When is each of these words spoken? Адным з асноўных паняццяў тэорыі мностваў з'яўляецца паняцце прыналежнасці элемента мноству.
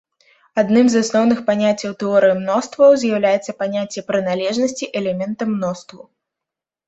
Адным 0.59 0.87
з 0.91 1.01
асноўных 1.03 1.39
паняццяў 1.49 1.91
тэорыі 2.03 2.37
мностваў 2.39 2.97
з'яўляецца 3.03 3.55
паняцце 3.61 4.05
прыналежнасці 4.09 4.85
элемента 5.03 5.43
мноству. 5.53 6.01